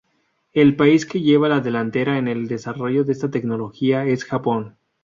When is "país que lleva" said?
0.75-1.47